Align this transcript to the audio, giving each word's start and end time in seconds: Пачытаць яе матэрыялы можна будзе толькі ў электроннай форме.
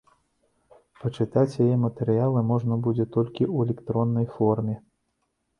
Пачытаць 1.01 1.59
яе 1.67 1.75
матэрыялы 1.85 2.43
можна 2.53 2.79
будзе 2.87 3.05
толькі 3.17 3.47
ў 3.55 3.69
электроннай 3.69 4.27
форме. 4.39 4.75